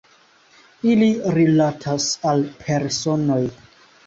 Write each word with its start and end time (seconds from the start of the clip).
Ili 0.93 1.09
rilatas 1.39 2.09
al 2.33 2.43
personoj. 2.65 3.41